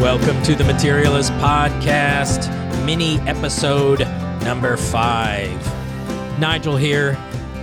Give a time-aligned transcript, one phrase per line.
[0.00, 2.48] Welcome to the Materialist Podcast,
[2.86, 4.00] mini episode
[4.42, 5.50] number five.
[6.40, 7.18] Nigel here,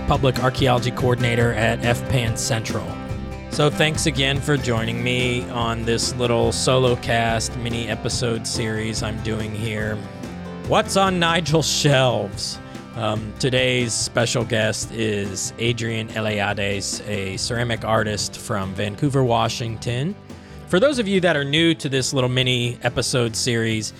[0.06, 2.86] public archaeology coordinator at FPAN Central.
[3.50, 9.20] So, thanks again for joining me on this little solo cast mini episode series I'm
[9.24, 9.96] doing here.
[10.68, 12.60] What's on Nigel's shelves?
[12.94, 20.14] Um, today's special guest is Adrienne Eliades, a ceramic artist from Vancouver, Washington.
[20.68, 23.94] For those of you that are new to this little mini episode series,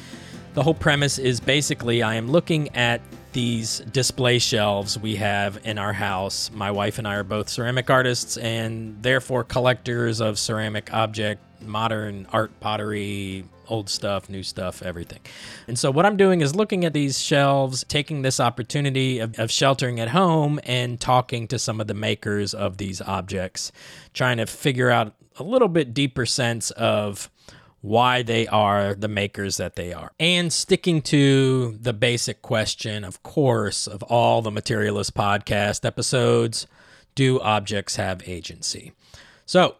[0.52, 3.00] the whole premise is basically I am looking at
[3.32, 6.50] these display shelves we have in our house.
[6.52, 12.26] My wife and I are both ceramic artists and therefore collectors of ceramic object, modern
[12.34, 15.20] art, pottery, old stuff, new stuff, everything.
[15.68, 19.50] And so, what I'm doing is looking at these shelves, taking this opportunity of, of,
[19.50, 23.72] sheltering at home and talking to some of the makers of these objects,
[24.12, 27.30] trying to figure out a little bit deeper sense of
[27.80, 30.12] why they are the makers that they are.
[30.18, 36.66] And sticking to the basic question, of course, of all the Materialist podcast episodes
[37.14, 38.92] do objects have agency?
[39.46, 39.76] So,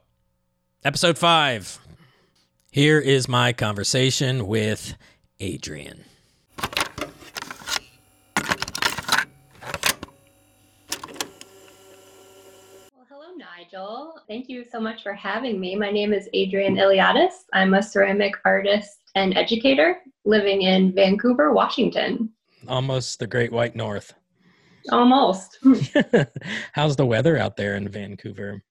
[0.85, 1.79] episode five.
[2.71, 4.95] Here is my conversation with
[5.43, 6.05] Adrienne.
[13.79, 14.21] Nigel.
[14.27, 15.77] Thank you so much for having me.
[15.77, 17.45] My name is Adrienne Eliades.
[17.53, 22.31] I'm a ceramic artist and educator living in Vancouver, Washington.
[22.67, 24.15] Almost the Great White North.
[24.91, 25.59] Almost.
[26.73, 28.63] How's the weather out there in Vancouver?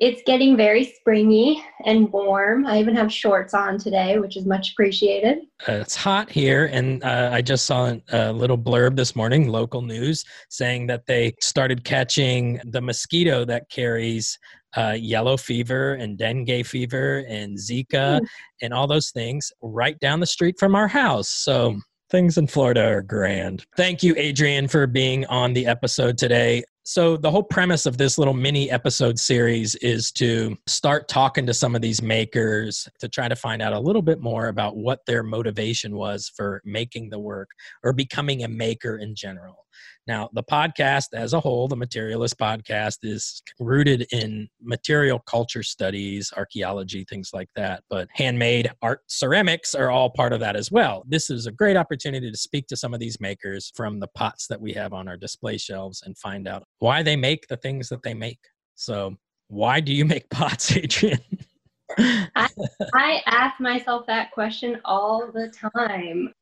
[0.00, 2.66] It's getting very springy and warm.
[2.66, 5.38] I even have shorts on today, which is much appreciated.
[5.68, 9.82] Uh, it's hot here, and uh, I just saw a little blurb this morning, local
[9.82, 14.38] news, saying that they started catching the mosquito that carries
[14.76, 18.26] uh, yellow fever and dengue fever and Zika mm.
[18.62, 21.28] and all those things right down the street from our house.
[21.28, 21.76] So
[22.10, 23.66] things in Florida are grand.
[23.76, 26.62] Thank you, Adrienne, for being on the episode today.
[26.90, 31.52] So, the whole premise of this little mini episode series is to start talking to
[31.52, 35.04] some of these makers to try to find out a little bit more about what
[35.04, 37.50] their motivation was for making the work
[37.84, 39.66] or becoming a maker in general.
[40.06, 46.32] Now, the podcast as a whole, the Materialist podcast, is rooted in material culture studies,
[46.36, 47.82] archaeology, things like that.
[47.90, 51.04] But handmade art ceramics are all part of that as well.
[51.06, 54.46] This is a great opportunity to speak to some of these makers from the pots
[54.46, 57.88] that we have on our display shelves and find out why they make the things
[57.90, 58.40] that they make.
[58.76, 59.16] So,
[59.48, 61.18] why do you make pots, Adrienne?
[61.98, 62.48] I,
[62.94, 66.32] I ask myself that question all the time.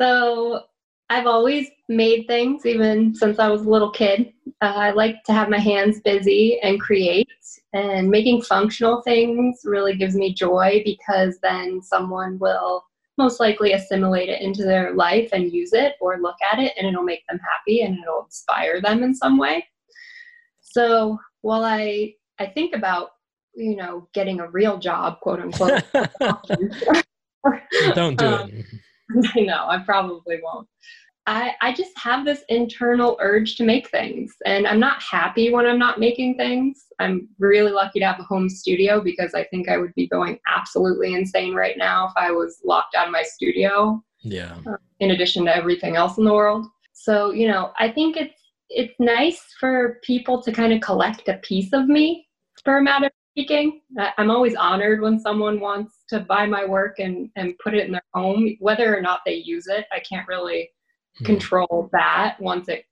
[0.00, 0.62] So,
[1.10, 4.32] I've always made things, even since I was a little kid.
[4.62, 7.28] Uh, I like to have my hands busy and create,
[7.72, 12.84] and making functional things really gives me joy because then someone will
[13.18, 16.86] most likely assimilate it into their life and use it or look at it, and
[16.86, 19.66] it'll make them happy and it'll inspire them in some way.
[20.60, 23.10] So while I I think about
[23.56, 25.82] you know getting a real job, quote unquote,
[27.94, 28.64] don't do um, it.
[29.34, 30.68] I know, I probably won't.
[31.26, 35.66] I, I just have this internal urge to make things and I'm not happy when
[35.66, 36.86] I'm not making things.
[36.98, 40.38] I'm really lucky to have a home studio because I think I would be going
[40.48, 44.02] absolutely insane right now if I was locked out of my studio.
[44.22, 44.56] Yeah.
[44.66, 46.66] Uh, in addition to everything else in the world.
[46.92, 48.34] So, you know, I think it's
[48.68, 52.28] it's nice for people to kind of collect a piece of me
[52.64, 53.80] for a matter of speaking.
[54.18, 57.92] I'm always honored when someone wants to buy my work and, and put it in
[57.92, 59.86] their home, whether or not they use it.
[59.92, 60.70] I can't really
[61.18, 61.24] Hmm.
[61.24, 62.84] control that once it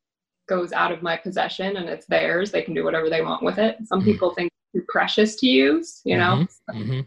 [0.49, 2.51] goes out of my possession and it's theirs.
[2.51, 3.77] They can do whatever they want with it.
[3.85, 4.11] Some mm-hmm.
[4.11, 6.47] people think it's precious to use, you know.
[6.71, 7.01] Mm-hmm.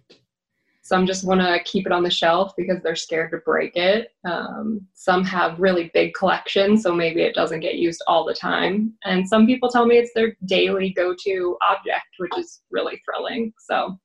[0.91, 4.09] Some just want to keep it on the shelf because they're scared to break it.
[4.25, 8.93] Um, some have really big collections, so maybe it doesn't get used all the time.
[9.05, 13.53] And some people tell me it's their daily go-to object, which is really thrilling.
[13.69, 13.97] So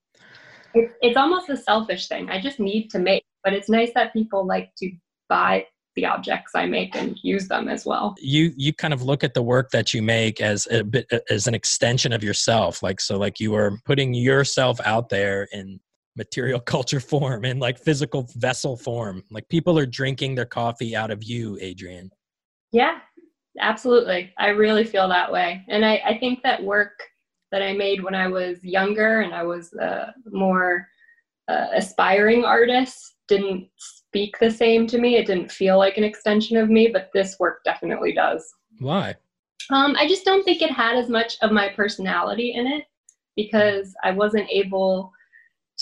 [0.74, 2.30] it's, it's almost a selfish thing.
[2.30, 4.92] I just need to make, but it's nice that people like to
[5.28, 5.66] buy
[5.96, 8.14] the objects I make and use them as well.
[8.18, 11.48] You you kind of look at the work that you make as a bit as
[11.48, 15.80] an extension of yourself, like so like you are putting yourself out there in
[16.16, 19.22] material culture form and like physical vessel form.
[19.30, 22.10] Like people are drinking their coffee out of you, Adrienne.
[22.72, 22.98] Yeah,
[23.60, 24.32] absolutely.
[24.38, 25.64] I really feel that way.
[25.68, 26.98] And I, I think that work
[27.52, 30.86] that I made when I was younger and I was a more
[31.48, 35.16] uh, aspiring artist didn't speak the same to me.
[35.16, 38.52] It didn't feel like an extension of me, but this work definitely does.
[38.78, 39.14] Why?
[39.70, 42.84] Um, I just don't think it had as much of my personality in it
[43.34, 45.12] because I wasn't able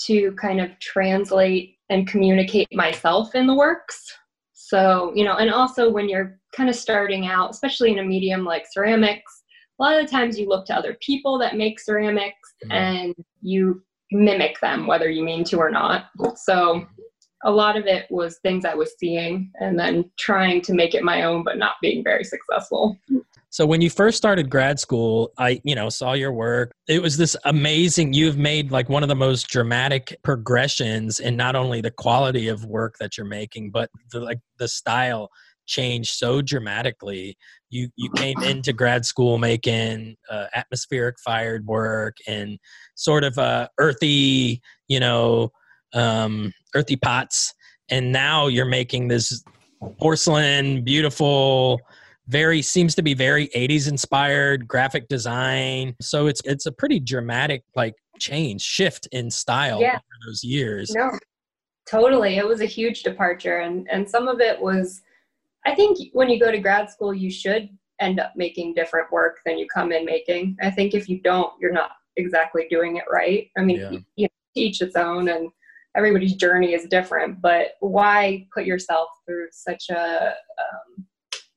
[0.07, 4.13] to kind of translate and communicate myself in the works.
[4.53, 8.45] So, you know, and also when you're kind of starting out, especially in a medium
[8.45, 9.43] like ceramics,
[9.79, 12.73] a lot of the times you look to other people that make ceramics mm-hmm.
[12.73, 16.07] and you mimic them, whether you mean to or not.
[16.37, 16.87] So,
[17.47, 21.05] a lot of it was things I was seeing and then trying to make it
[21.05, 22.99] my own, but not being very successful.
[23.55, 26.73] So when you first started grad school, I, you know, saw your work.
[26.89, 31.55] It was this amazing you've made like one of the most dramatic progressions in not
[31.55, 35.29] only the quality of work that you're making, but the like the style
[35.67, 37.37] changed so dramatically.
[37.71, 42.59] You you came into grad school making uh, atmospheric fired work and
[42.97, 45.53] sort of uh, earthy, you know,
[45.93, 47.55] um, earthy pots,
[47.89, 49.45] and now you're making this
[50.01, 51.81] porcelain, beautiful
[52.29, 55.95] very seems to be very 80s inspired graphic design.
[56.01, 59.95] So it's it's a pretty dramatic like change shift in style yeah.
[59.95, 60.95] over those years.
[60.95, 61.11] No
[61.87, 62.37] totally.
[62.37, 65.03] It was a huge departure and and some of it was
[65.67, 67.69] i think when you go to grad school you should
[68.01, 70.57] end up making different work than you come in making.
[70.61, 73.49] I think if you don't you're not exactly doing it right.
[73.57, 73.91] I mean yeah.
[74.17, 75.51] you know, each its own and
[75.97, 81.07] everybody's journey is different but why put yourself through such a um,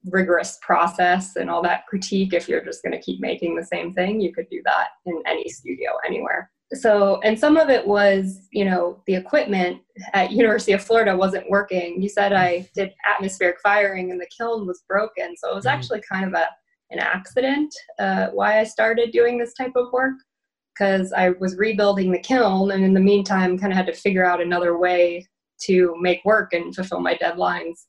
[0.10, 3.94] rigorous process and all that critique if you're just going to keep making the same
[3.94, 6.52] thing you could do that in any studio anywhere.
[6.74, 9.82] So and some of it was you know the equipment
[10.14, 12.02] at university of florida wasn't working.
[12.02, 15.36] You said i did atmospheric firing and the kiln was broken.
[15.38, 15.78] So it was mm-hmm.
[15.78, 16.48] actually kind of a
[16.92, 20.16] an accident uh, why i started doing this type of work
[20.74, 24.26] because i was rebuilding the kiln and in the meantime kind of had to figure
[24.26, 25.26] out another way
[25.60, 27.86] to make work and fulfill my deadlines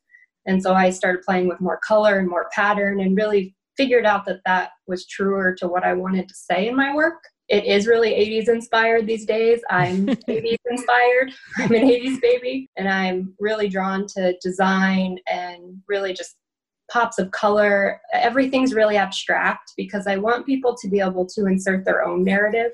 [0.49, 4.25] and so I started playing with more color and more pattern and really figured out
[4.25, 7.23] that that was truer to what I wanted to say in my work.
[7.49, 9.61] It is really 80s inspired these days.
[9.71, 11.33] I'm 80s inspired.
[11.59, 12.69] I'm an 80s baby.
[12.77, 16.37] And I'm really drawn to design and really just
[16.91, 18.01] pops of color.
[18.15, 22.73] Everything's really abstract because I want people to be able to insert their own narrative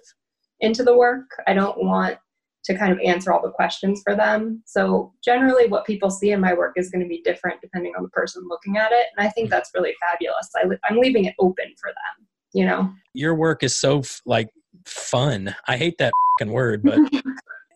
[0.60, 1.26] into the work.
[1.48, 2.18] I don't want
[2.64, 4.62] to kind of answer all the questions for them.
[4.66, 8.02] So generally what people see in my work is going to be different depending on
[8.02, 9.06] the person looking at it.
[9.16, 10.50] And I think that's really fabulous.
[10.56, 12.90] I, am leaving it open for them, you know?
[13.12, 14.48] Your work is so like
[14.86, 15.54] fun.
[15.68, 16.12] I hate that
[16.46, 16.98] word, but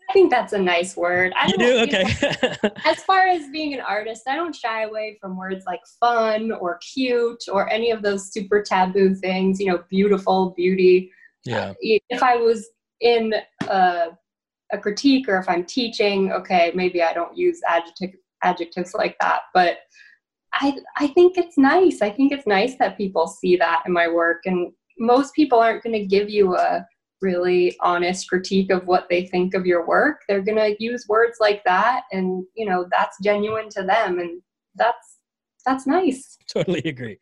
[0.08, 1.34] I think that's a nice word.
[1.36, 1.78] I you do?
[1.80, 2.04] Okay.
[2.86, 6.78] as far as being an artist, I don't shy away from words like fun or
[6.78, 11.12] cute or any of those super taboo things, you know, beautiful, beauty.
[11.44, 11.70] Yeah.
[11.70, 11.74] Uh,
[12.08, 12.70] if I was
[13.02, 13.34] in
[13.68, 14.08] a
[14.72, 18.10] a critique or if I'm teaching, okay, maybe I don't use adjective,
[18.42, 19.42] adjectives like that.
[19.54, 19.78] But
[20.54, 22.02] I, I think it's nice.
[22.02, 24.42] I think it's nice that people see that in my work.
[24.44, 26.86] And most people aren't going to give you a
[27.20, 30.20] really honest critique of what they think of your work.
[30.28, 32.02] They're going to use words like that.
[32.12, 34.18] And, you know, that's genuine to them.
[34.18, 34.40] And
[34.74, 35.18] that's,
[35.66, 36.38] that's nice.
[36.48, 37.18] Totally agree.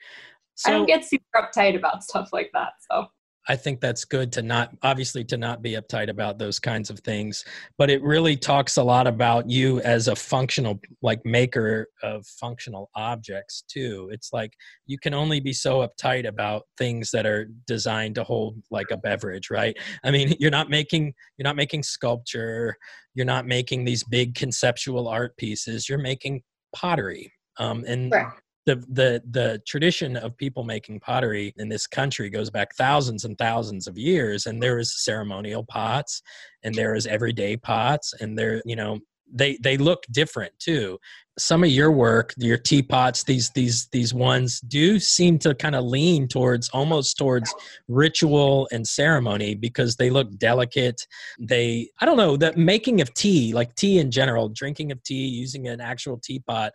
[0.55, 2.73] So, I don't get super uptight about stuff like that.
[2.91, 3.07] So
[3.49, 6.99] I think that's good to not obviously to not be uptight about those kinds of
[7.01, 7.45] things,
[7.79, 12.91] but it really talks a lot about you as a functional like maker of functional
[12.97, 14.09] objects too.
[14.13, 14.53] It's like
[14.87, 18.97] you can only be so uptight about things that are designed to hold like a
[18.97, 19.77] beverage, right?
[20.05, 22.77] I mean, you're not making you're not making sculpture,
[23.15, 26.43] you're not making these big conceptual art pieces, you're making
[26.75, 27.33] pottery.
[27.59, 28.33] Um, and right
[28.67, 33.39] the the the tradition of people making pottery in this country goes back thousands and
[33.39, 36.21] thousands of years and there is ceremonial pots
[36.65, 38.99] and there is everyday pots and there you know
[39.33, 40.99] they they look different too.
[41.39, 45.85] Some of your work your teapots these these these ones do seem to kind of
[45.85, 47.55] lean towards almost towards
[47.89, 51.07] ritual and ceremony because they look delicate.
[51.39, 55.27] They i don't know the making of tea like tea in general drinking of tea
[55.27, 56.73] using an actual teapot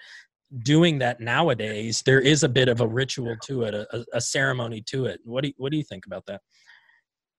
[0.59, 4.81] doing that nowadays, there is a bit of a ritual to it, a, a ceremony
[4.87, 5.19] to it.
[5.23, 6.41] What do you, what do you think about that?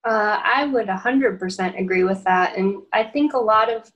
[0.05, 2.57] Uh, I would 100% agree with that.
[2.57, 3.91] And I think a lot of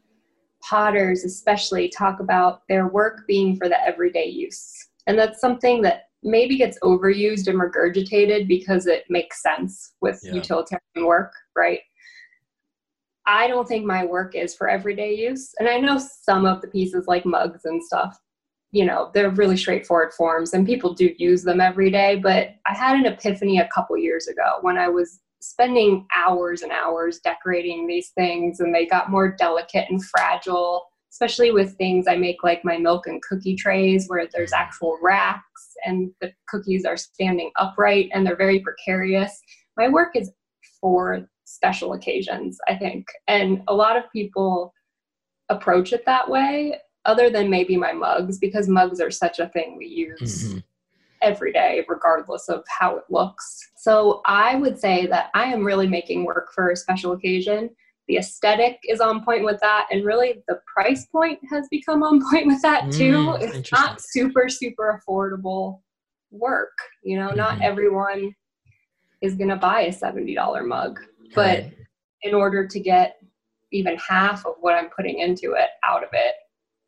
[0.63, 4.73] potters, especially, talk about their work being for the everyday use.
[5.07, 10.35] And that's something that maybe gets overused and regurgitated because it makes sense with yeah.
[10.35, 11.81] utilitarian work, right?
[13.27, 15.53] I don't think my work is for everyday use.
[15.59, 18.17] And I know some of the pieces like mugs and stuff
[18.77, 22.75] you know they're really straightforward forms and people do use them every day but i
[22.75, 27.87] had an epiphany a couple years ago when i was spending hours and hours decorating
[27.87, 32.63] these things and they got more delicate and fragile especially with things i make like
[32.65, 34.59] my milk and cookie trays where there's mm.
[34.59, 39.39] actual racks and the cookies are standing upright and they're very precarious.
[39.77, 40.31] My work is
[40.81, 44.75] for special occasions i think and a lot of people
[45.49, 46.77] approach it that way
[47.07, 50.59] other than maybe my mugs because mugs are such a thing we use mm-hmm.
[51.23, 55.87] every day regardless of how it looks so i would say that i am really
[55.87, 57.71] making work for a special occasion
[58.09, 62.21] the aesthetic is on point with that and really the price point has become on
[62.31, 65.81] point with that too mm, it's not super super affordable
[66.31, 67.39] work you know mm-hmm.
[67.39, 68.35] not everyone
[69.23, 71.01] is going to buy a $70 mug
[71.35, 71.75] but right.
[72.23, 73.17] in order to get
[73.73, 76.35] even half of what i'm putting into it out of it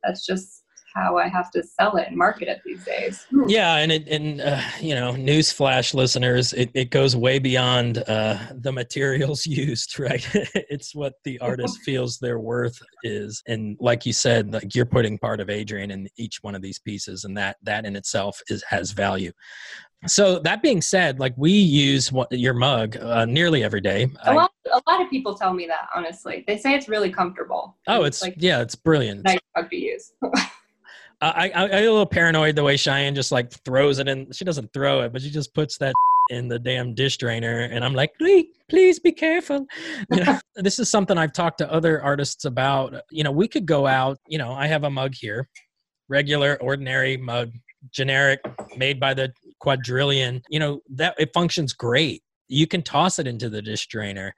[0.02, 0.64] that's just
[0.94, 3.26] how I have to sell it and market it these days.
[3.46, 8.38] Yeah, and it, and uh, you know, newsflash listeners, it, it goes way beyond uh,
[8.52, 10.26] the materials used, right?
[10.54, 15.18] it's what the artist feels their worth is, and like you said, like you're putting
[15.18, 18.62] part of Adrienne in each one of these pieces, and that that in itself is
[18.68, 19.32] has value.
[20.06, 24.08] So that being said, like we use what, your mug uh, nearly every day.
[24.24, 25.88] A lot, a lot of people tell me that.
[25.94, 27.76] Honestly, they say it's really comfortable.
[27.88, 29.24] Oh, it's, it's like yeah, it's brilliant.
[29.24, 30.12] Nice mug to use.
[31.20, 34.30] I, I, I get a little paranoid the way Cheyenne just like throws it in.
[34.32, 35.92] She doesn't throw it, but she just puts that
[36.30, 39.66] in the damn dish drainer, and I'm like, please, please be careful.
[40.12, 42.94] You know, this is something I've talked to other artists about.
[43.10, 44.18] You know, we could go out.
[44.28, 45.48] You know, I have a mug here,
[46.08, 47.50] regular, ordinary mug,
[47.90, 48.40] generic,
[48.76, 50.42] made by the quadrillion.
[50.48, 52.22] You know that it functions great.
[52.48, 54.34] You can toss it into the dish drainer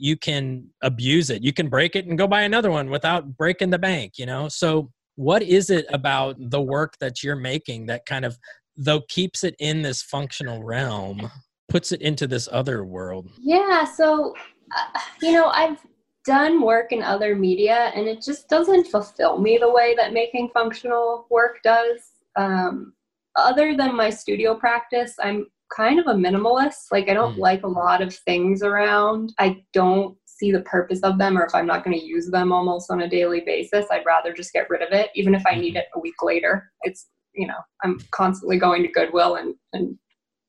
[0.00, 3.70] you can abuse it you can break it and go buy another one without breaking
[3.70, 8.04] the bank you know so what is it about the work that you're making that
[8.06, 8.38] kind of
[8.76, 11.30] though keeps it in this functional realm
[11.68, 14.34] puts it into this other world yeah so
[14.76, 15.78] uh, you know i've
[16.24, 20.48] done work in other media and it just doesn't fulfill me the way that making
[20.52, 22.92] functional work does um,
[23.36, 27.38] other than my studio practice i'm kind of a minimalist like i don't mm.
[27.38, 31.54] like a lot of things around i don't see the purpose of them or if
[31.54, 34.70] I'm not going to use them almost on a daily basis, I'd rather just get
[34.70, 36.72] rid of it, even if I need it a week later.
[36.80, 39.98] It's, you know, I'm constantly going to Goodwill and, and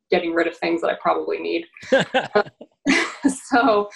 [0.09, 1.65] getting rid of things that I probably need.
[3.51, 3.89] so,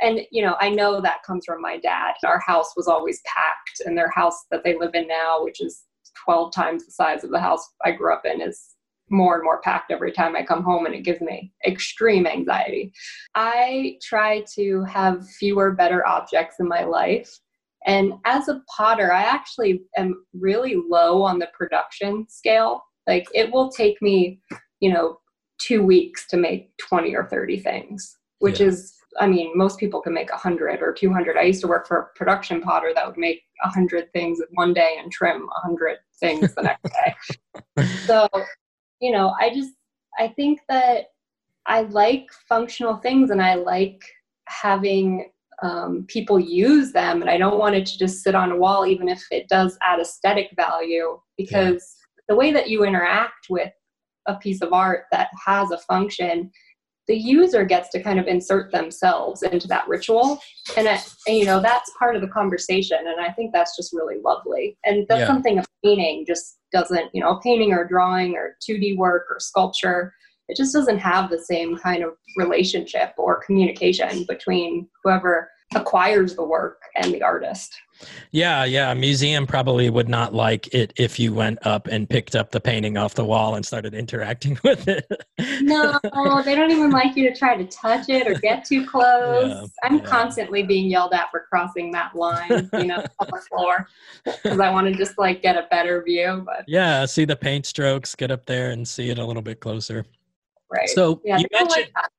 [0.00, 2.14] and you know, I know that comes from my dad.
[2.24, 5.82] Our house was always packed, and their house that they live in now, which is
[6.24, 8.76] 12 times the size of the house I grew up in, is
[9.10, 12.92] more and more packed every time I come home, and it gives me extreme anxiety.
[13.34, 17.30] I try to have fewer, better objects in my life.
[17.86, 22.82] And as a potter, I actually am really low on the production scale.
[23.06, 24.40] Like it will take me,
[24.80, 25.18] you know,
[25.58, 28.66] two weeks to make 20 or 30 things, which yeah.
[28.66, 31.36] is, I mean, most people can make 100 or 200.
[31.36, 34.72] I used to work for a production potter that would make 100 things in one
[34.72, 37.86] day and trim 100 things the next day.
[38.06, 38.28] so
[39.00, 39.72] you know, I just,
[40.18, 41.06] I think that
[41.66, 44.02] I like functional things and I like
[44.46, 45.30] having
[45.62, 47.20] um, people use them.
[47.20, 49.76] And I don't want it to just sit on a wall, even if it does
[49.86, 52.22] add aesthetic value, because yeah.
[52.28, 53.72] the way that you interact with
[54.26, 56.50] a piece of art that has a function
[57.10, 60.38] the user gets to kind of insert themselves into that ritual
[60.76, 63.92] and, it, and, you know that's part of the conversation and i think that's just
[63.92, 65.26] really lovely and that's yeah.
[65.26, 70.14] something a painting just doesn't you know painting or drawing or 2d work or sculpture
[70.48, 76.44] it just doesn't have the same kind of relationship or communication between whoever acquires the
[76.44, 77.74] work and the artist.
[78.30, 78.92] Yeah, yeah.
[78.92, 82.60] A museum probably would not like it if you went up and picked up the
[82.60, 85.06] painting off the wall and started interacting with it.
[85.60, 85.98] no,
[86.44, 89.48] they don't even like you to try to touch it or get too close.
[89.48, 90.04] Yeah, I'm yeah.
[90.04, 93.86] constantly being yelled at for crossing that line, you know, on the floor
[94.24, 96.42] because I want to just like get a better view.
[96.44, 99.60] But yeah, see the paint strokes, get up there and see it a little bit
[99.60, 100.04] closer.
[100.72, 100.88] Right.
[100.88, 102.10] So yeah, you mentioned like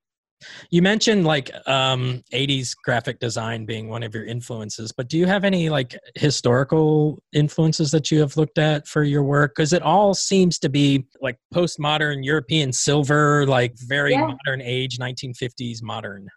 [0.70, 5.26] you mentioned like um, 80s graphic design being one of your influences, but do you
[5.26, 9.54] have any like historical influences that you have looked at for your work?
[9.56, 14.28] Because it all seems to be like postmodern European silver, like very yeah.
[14.46, 16.28] modern age, 1950s modern.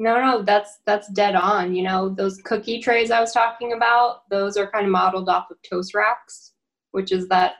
[0.00, 1.74] No, no, that's that's dead on.
[1.74, 5.50] You know, those cookie trays I was talking about, those are kind of modeled off
[5.50, 6.52] of toast racks,
[6.92, 7.56] which is that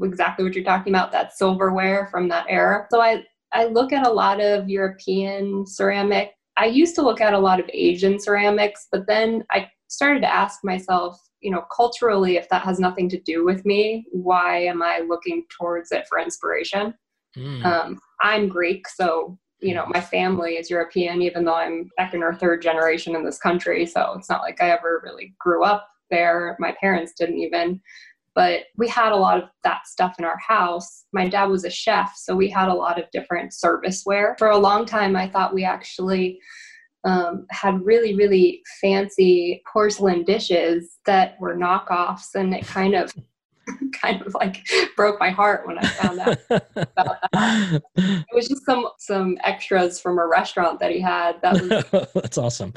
[0.00, 2.86] exactly what you're talking about, that silverware from that era.
[2.90, 6.32] So I I look at a lot of European ceramic.
[6.56, 10.32] I used to look at a lot of Asian ceramics, but then I started to
[10.32, 14.82] ask myself, you know, culturally, if that has nothing to do with me, why am
[14.82, 16.94] I looking towards it for inspiration?
[17.36, 17.64] Mm.
[17.64, 22.34] Um, I'm Greek, so you know, my family is European, even though I'm second or
[22.34, 23.86] third generation in this country.
[23.86, 26.56] So it's not like I ever really grew up there.
[26.58, 27.80] My parents didn't even
[28.36, 31.06] but we had a lot of that stuff in our house.
[31.14, 34.38] My dad was a chef, so we had a lot of different serviceware.
[34.38, 36.38] For a long time, I thought we actually
[37.04, 43.12] um, had really, really fancy porcelain dishes that were knockoffs, and it kind of
[44.00, 44.66] kind of like
[44.96, 47.82] broke my heart when I found out about that.
[47.96, 51.40] It was just some some extras from a restaurant that he had.
[51.40, 52.74] That was That's awesome.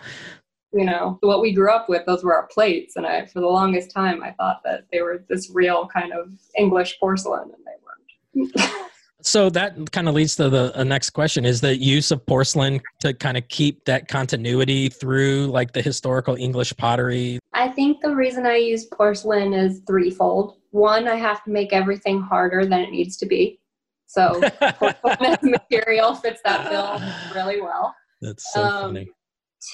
[0.72, 2.06] You know what we grew up with.
[2.06, 5.24] Those were our plates, and I for the longest time I thought that they were
[5.30, 8.80] this real kind of English porcelain, and they weren't.
[9.22, 12.80] So that kind of leads to the uh, next question: Is the use of porcelain
[13.02, 17.40] to kind of keep that continuity through, like the historical English pottery?
[17.54, 20.60] I think the reason I use porcelain is threefold.
[20.72, 23.60] One, I have to make everything harder than it needs to be.
[24.06, 24.40] So
[24.80, 27.02] porcelain as material fits that bill
[27.36, 27.94] really well.
[28.22, 29.10] That's so Um, funny.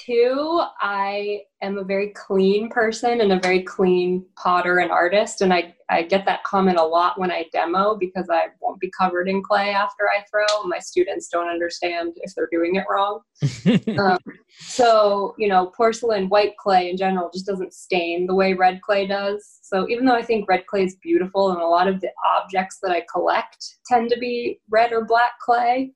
[0.04, 5.40] Two, I am a very clean person and a very clean potter and artist.
[5.40, 8.90] And I, I get that comment a lot when I demo because I won't be
[8.98, 10.64] covered in clay after I throw.
[10.64, 13.20] My students don't understand if they're doing it wrong.
[13.98, 14.18] Um,
[14.58, 19.06] so, you know, porcelain, white clay in general just doesn't stain the way red clay
[19.06, 19.58] does.
[19.62, 22.78] So, even though I think red clay is beautiful and a lot of the objects
[22.82, 25.92] that I collect tend to be red or black clay,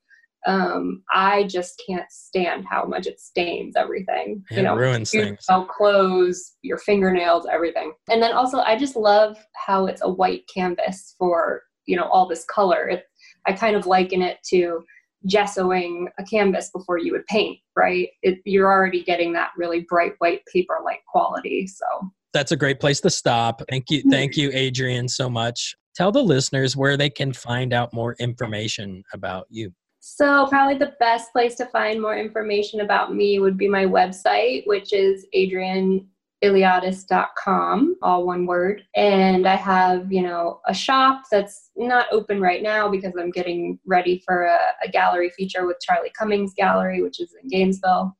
[0.47, 4.43] um, I just can't stand how much it stains everything.
[4.49, 5.45] it you know, ruins your things.
[5.69, 7.93] clothes, your fingernails, everything.
[8.09, 12.27] And then also, I just love how it's a white canvas for you know all
[12.27, 12.87] this color.
[12.87, 13.03] It,
[13.45, 14.83] I kind of liken it to
[15.27, 18.09] gessoing a canvas before you would paint, right?
[18.23, 21.67] It, you're already getting that really bright white paper-like quality.
[21.67, 21.85] So
[22.33, 23.61] That's a great place to stop.
[23.69, 25.75] Thank you, thank you, Adrienne, so much.
[25.95, 29.73] Tell the listeners where they can find out more information about you.
[30.03, 34.65] So, probably the best place to find more information about me would be my website,
[34.65, 38.83] which is adrienneeliades.com, all one word.
[38.95, 43.77] And I have, you know, a shop that's not open right now because I'm getting
[43.85, 48.17] ready for a, a gallery feature with Charlie Cummings Gallery, which is in Gainesville.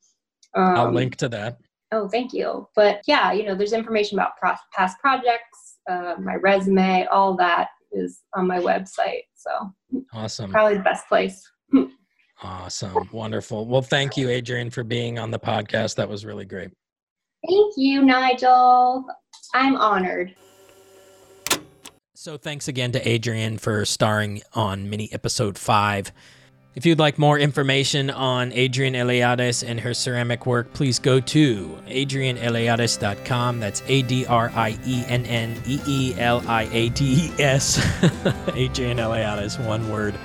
[0.54, 1.58] Um, I'll link to that.
[1.92, 2.70] Oh, thank you.
[2.76, 7.70] But yeah, you know, there's information about pro- past projects, uh, my resume, all that
[7.92, 9.24] is on my website.
[9.34, 9.74] So,
[10.14, 10.52] Awesome.
[10.52, 11.51] probably the best place.
[12.42, 13.10] Awesome.
[13.12, 13.66] Wonderful.
[13.68, 15.96] Well, thank you, Adrienne, for being on the podcast.
[15.96, 16.72] That was really great.
[17.48, 19.06] Thank you, Nigel.
[19.54, 20.36] I'm honored.
[22.16, 26.12] So, thanks again to Adrienne for starring on mini episode five.
[26.74, 31.78] If you'd like more information on Adrienne Eliades and her ceramic work, please go to
[31.88, 33.60] adrienneeliades.com.
[33.60, 37.42] That's A D R I E N N E E L I A D E
[37.42, 37.78] S.
[38.50, 40.16] Adrienne Eliades, one word.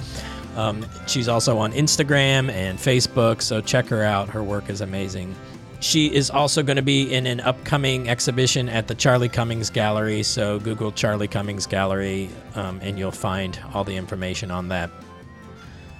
[0.57, 4.29] Um, she's also on Instagram and Facebook, so check her out.
[4.29, 5.35] Her work is amazing.
[5.81, 10.23] She is also going to be in an upcoming exhibition at the Charlie Cummings Gallery,
[10.23, 14.91] so Google Charlie Cummings Gallery um, and you'll find all the information on that.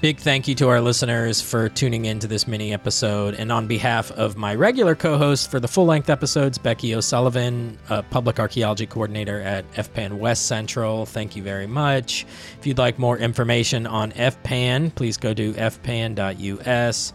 [0.07, 3.35] Big thank you to our listeners for tuning in to this mini episode.
[3.35, 7.77] And on behalf of my regular co host for the full length episodes, Becky O'Sullivan,
[7.91, 12.25] a public archaeology coordinator at FPAN West Central, thank you very much.
[12.57, 17.13] If you'd like more information on FPAN, please go to fpan.us.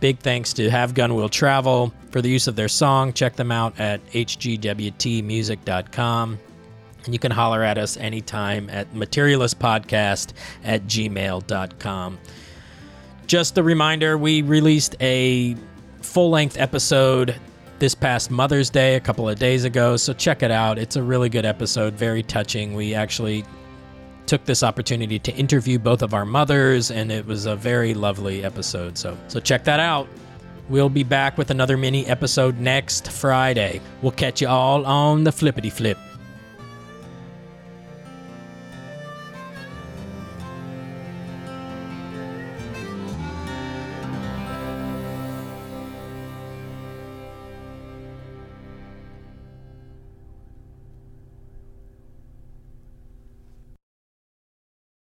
[0.00, 3.14] Big thanks to Have Gun Will Travel for the use of their song.
[3.14, 6.38] Check them out at hgwtmusic.com.
[7.06, 10.32] And you can holler at us anytime at materialistpodcast
[10.64, 12.18] at gmail.com.
[13.26, 15.56] Just a reminder we released a
[16.02, 17.34] full length episode
[17.78, 20.78] this past Mother's Day a couple of days ago, so check it out.
[20.78, 22.74] It's a really good episode, very touching.
[22.74, 23.44] We actually
[24.26, 28.44] took this opportunity to interview both of our mothers, and it was a very lovely
[28.44, 28.96] episode.
[28.96, 30.08] So, so check that out.
[30.68, 33.80] We'll be back with another mini episode next Friday.
[34.02, 35.98] We'll catch you all on the flippity flip.